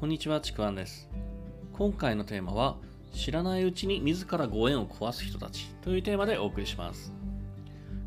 [0.00, 1.08] こんにちは、ちくわんです。
[1.72, 2.76] 今回のテーマは、
[3.12, 7.12] 知らないうちに自らご縁を壊す人たちというテーマでお送りします。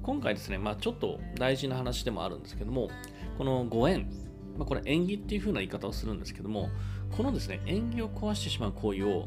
[0.01, 2.89] 今回ですね、まあちょっと大事な話でもあるんですけども、
[3.37, 4.09] このご縁、
[4.57, 6.69] まあ、これ縁起っていう風な言い方をするんですけども、
[7.17, 9.25] このですね、縁起を壊してしまう行為を、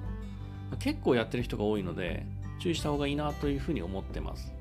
[0.70, 2.24] まあ結構やってる人が多いので、
[2.60, 4.54] 注意した方がいいなというふうに思ってます。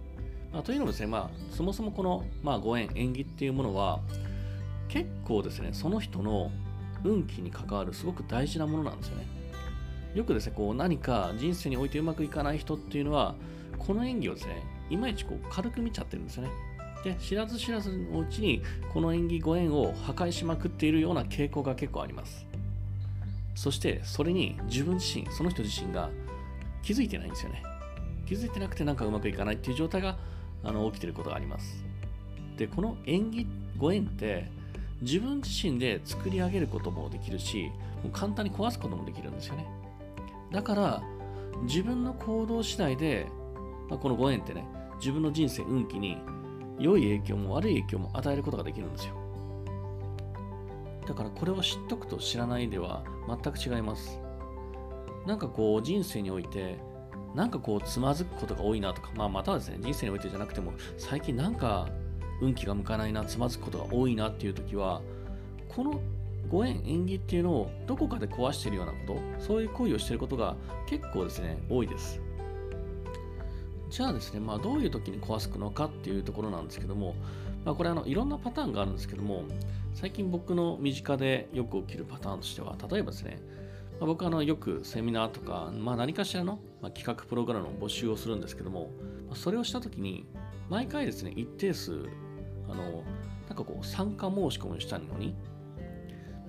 [0.52, 4.02] まというのもですね、まあそもそもこの、まあ、ご縁、縁起っていうものは、
[4.90, 6.52] 結構ですね、その人の
[7.04, 9.26] 運気に関わるすごく大事なものなんですよね。
[10.16, 13.36] よくですね、こう何か人生においてうまくいかない人っていうのは、
[13.78, 16.52] この演技をですね、いまいちこう軽く見ちゃってるんですよね。
[17.04, 18.62] で、知らず知らずのうちに、
[18.94, 22.46] この演技ご縁を破壊しまくっているような傾向が結構あります。
[23.56, 26.10] そして、それに自分自身、その人自身が
[26.82, 27.64] 気づいてないんですよね。
[28.26, 30.18] 気づいてなくてなんかうまくいかないっていう状態が
[30.64, 31.84] あの起きてることがあります。
[32.58, 34.50] で、この縁起ご縁って、
[35.04, 37.72] 自分自身で作り上げることもできるし、
[38.04, 39.68] もう簡単に壊すこともできるんですよね。
[40.52, 41.04] だから、
[41.64, 43.28] 自分の行動次第で、
[43.90, 44.66] まあ、このご縁ってね、
[45.00, 46.18] 自分の人生、運気に
[46.80, 49.16] 良い影響も悪い影響も与えることができるんですよ。
[51.06, 54.20] だからこれを知っとくと知らないでは全く違います。
[55.28, 56.80] なんかこう人生において、
[57.36, 61.90] なんかこうつまずくことが多いなとか、まあまたはですね、人生においてじゃなくても、最近なんか
[62.44, 65.02] 運気が向かないな、つまずくことが多いなっていう時は、
[65.70, 66.02] この
[66.50, 70.56] ご縁、縁起っていうのをどこかで壊してるようなこと、そういう行為をしてることが
[70.88, 72.20] 結構ですね、多いです。
[73.90, 77.16] じゃあですね、まあどういう時に壊すのかっていうところなんですけども、
[77.64, 79.44] まあこれあのいろんなパターンがあるんですけども、
[79.94, 83.40] 最近僕の身近でよく起きるパターンとしては、例えばですね、
[84.00, 88.90] ま、僕はあのよくセミナーとか、まあ、何かしらの、ま、企画プログラムの募集をするんですけども、
[89.30, 90.26] ま、それをしたときに、
[90.70, 92.06] 毎回ですね、一定数、
[92.74, 93.04] あの、
[93.48, 95.36] なんかこう、参加申し込みしたのに、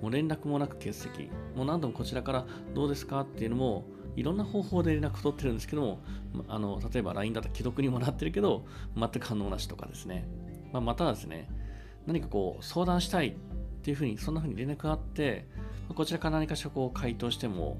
[0.00, 3.84] もう連絡もなく欠席、もう何度もこちらからどうですかっていうのも、
[4.16, 6.00] いろんな方法で連絡取ってるんですけども、
[6.48, 8.64] あの例えば LINE だと既読にもなってるけど、
[8.96, 10.26] 全く反応なしとかですね、
[10.72, 11.48] まあ、またはですね、
[12.06, 13.34] 何かこう、相談したいっ
[13.82, 15.46] ていうふうに、そんなふうに連絡があって、
[15.94, 17.78] こちらから何かしらこう回答しても、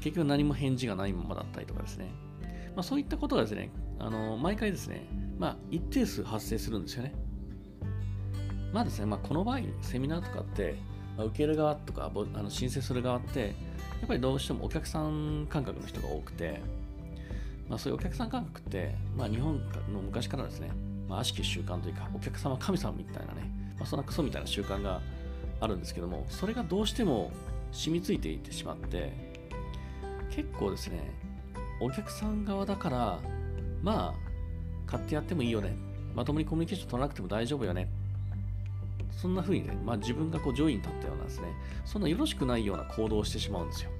[0.00, 2.06] 結局何も返事がないままだったりとかですね。
[2.74, 5.06] まあ、そういったことがですね、あの毎回ですね、
[5.38, 7.14] まあ、一定数発生するんですよね。
[8.72, 10.76] まあですね、まあ、この場合、セミナーとかって、
[11.16, 13.46] まあ、受ける側とかあの申請する側って、や
[14.04, 16.60] っぱりどうしてもお客さん感覚の人が多くて、
[17.68, 19.58] まあ、そういうお客さん感覚って、まあ、日本
[19.92, 20.70] の昔からですね、
[21.08, 25.00] まあ、悪しき習慣というか、お客様神様みたいなね、まあ、そんなクソみたいな習慣が
[25.60, 27.30] あるんですけども、それがどうしても
[27.72, 29.12] 染みついていってしまって、
[30.30, 31.10] 結構ですね、
[31.80, 33.18] お客さん側だから、
[33.82, 35.74] まあ、買ってやってもいいよね。
[36.14, 37.90] まともにコミュニケーション取らなくても大丈夫よね。
[39.16, 41.48] そんな風にね、まあ自分がこう上位に立ったようなですね、
[41.84, 43.90] そんなよろしくないような行動をしてしまうんですよ。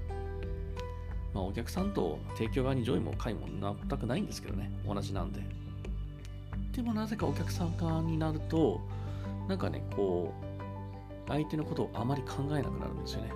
[1.34, 3.46] まあお客さんと提供側に上位も下位も
[3.88, 5.40] 全くないんですけどね、同じなんで。
[6.72, 8.80] でもなぜかお客さん側になると、
[9.48, 13.32] なんかね、こう、相手のことをあまり考えなくなるんですよね。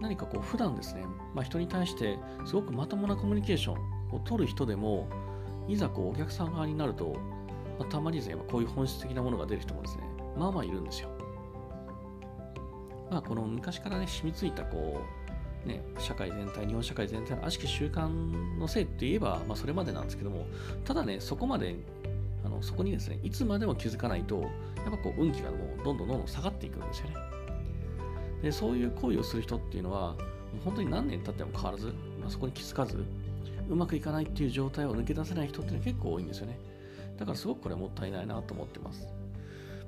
[0.00, 1.04] 何かこう普段ですね、
[1.34, 5.08] まあ、人に対してすごくまともなコミュニケーションを取る人でも、
[5.68, 7.16] いざこうお客さん側になると、
[7.78, 10.02] まあ、たまにですね、こういう本質的なものが出る人もですね、
[10.36, 11.08] まあまあいるんですよ。
[13.10, 15.00] まあこの昔からね、染みついたこ
[15.64, 18.08] う、ね、社会全体、日本社会全体の悪しき習慣
[18.58, 20.46] のせいって言えば、まあそれまでなんですけども、
[20.84, 21.76] ただね、そこまで
[22.44, 24.48] あのそこにですね、いつまでも気づかないと、や
[24.88, 27.16] っぱこう運気がもうどんどんどんどん下がっていくんですよね。
[28.42, 30.16] で、そういう行為をする人っていうのは、もう
[30.64, 31.86] 本当に何年経っても変わらず、
[32.20, 33.04] まあ、そこに気づかず、
[33.68, 36.58] うまくいかないっていう状態を抜け出せない人っていうのは結構多いんですよね。
[37.18, 39.06] だからすごくこれはもったいないなと思ってます。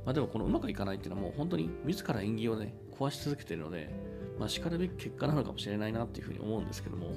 [0.05, 3.91] まあでもこのうまくいかないっていうのはもう本当に自ら縁起をね、壊し続けてるので、
[4.39, 7.13] まあ叱るべき結果なのかもしれないなっていうふうに思うんですけども、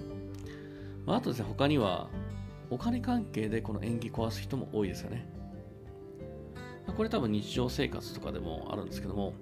[1.06, 2.10] まああとですね、他には、
[2.70, 5.28] お金関係でこの縁起壊す人も多いですよね。
[6.96, 9.34] これ多分日常生活とかでもあるんですけども、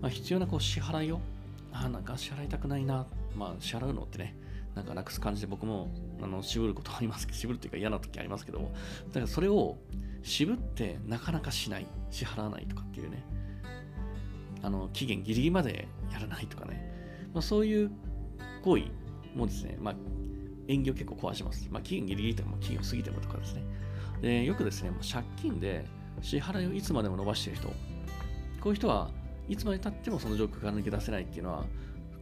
[0.00, 1.20] まあ、必要なこう支払いを、
[1.72, 4.36] あ、なんか支払いたくないな、まあ支払うのってね、
[4.74, 5.90] なんかなくす感じで僕も
[6.22, 8.72] あの渋ることありますけど、 渋るっていうか嫌な時ありますけども、
[9.08, 9.78] だからそれを
[10.22, 13.24] 渋ってなかなかしない、支払わないとかっていうね、
[14.62, 17.90] あの期限ギリギリまでやらないとかね、まあ、そういう
[18.62, 18.84] 行為
[19.34, 19.94] もですね、まあ、
[20.66, 21.68] 縁起を結構壊します。
[21.70, 23.62] まあ、期限ギリギリとかも、期限を過ぎてもとかですね。
[24.20, 25.86] で、よくですね、もう借金で
[26.20, 27.74] 支払いをいつまでも伸ばしてる人、こ
[28.66, 29.10] ういう人は
[29.48, 31.64] いつまでたってもその状況から抜け出せないっていうのは、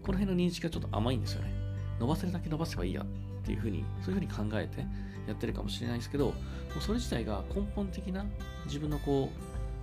[0.02, 1.65] この辺の認識がちょっと甘いんですよね。
[1.98, 3.06] 伸ばせるだけ伸ばせばいいやっ
[3.44, 4.80] ていうふうに、そういうふうに考えて
[5.26, 6.32] やってるかもしれないですけど、も
[6.78, 8.24] うそれ自体が根本的な
[8.66, 9.30] 自分のこ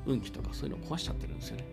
[0.05, 1.65] う、運気とかそういうのを壊しちゃってるんですよね。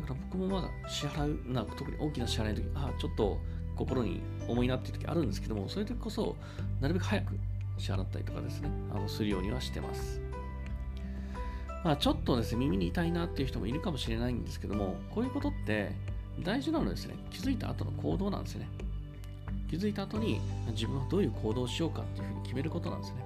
[0.00, 3.38] だから僕もまだ支払うな、特に大きな支払いの時、ああ、ちょっと
[3.76, 6.36] 心に重いなっていう時あるんですけども、そういう時こそ、
[6.80, 7.38] なるべく早く
[7.78, 10.20] 支払ったりとかですね、あのするようにはしてます。
[11.84, 15.92] まあ、ちょっとですね、耳に痛いなっていう人もいるかもしれないんですけども、こういうことって
[16.42, 18.68] 大事なのはですね、気づいた後の行動なんですね。
[19.68, 23.24] 気づいた後に自分はどういう行動をしようかっていうふうに決めることなんですね。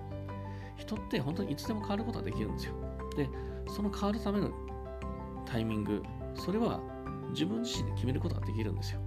[0.76, 2.74] 人って本当にいつでも変わることができるんですよ。
[3.16, 3.28] で、
[3.68, 4.50] その変わるための
[5.44, 6.02] タイミング、
[6.34, 6.80] それは
[7.30, 9.00] 自分自身で決めることができるんですよ。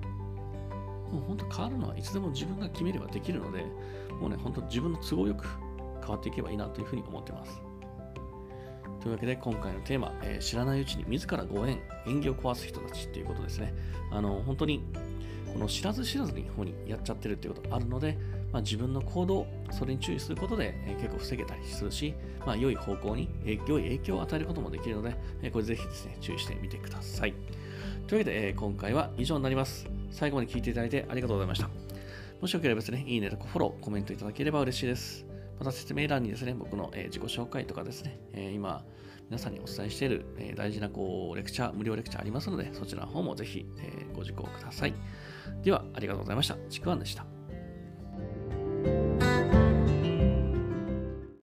[1.12, 3.66] もう本当変わるのはいつでも自分が決めればできるので、
[4.20, 5.46] もうね、本当自分の都合よく
[6.02, 7.62] 変わっていけばいいなというふうに思ってます。
[9.02, 13.74] というわけで今回のテーマ、えー、知らないうちに自らご縁、縁起を壊す人たちっていうことですね。
[14.12, 14.84] あの、本当に
[15.52, 18.18] この知らず知らずに方にやっちゃってるっていうことあるので、
[18.52, 22.14] まあ、自分の行動、それに注意することで、えー、結構防げたりするし、
[22.46, 27.34] まあ、良い方向に、えー、良い影響を与えることもできるので、えー、これぜひですね、注意してみてください。
[28.08, 29.88] というわけで、えー、今回は以上になります。
[30.12, 31.70] 最後まで聞いていただいてありがとうございました。
[32.40, 35.31] もしよければですね、いいねとかフォロー、コメントいただければ嬉しいです。
[35.62, 38.84] また説明欄にですね、僕の、え、自己紹介とかですね、え、今、
[39.30, 44.94] 皆さんにお伝えしている、え、大事なこうレクチャー、無料レクチャーありますので、そちらの方もぜひ、え、ご受講ください。
[45.62, 46.58] では、ありがとうございました。
[46.68, 47.28] ちくわんでした。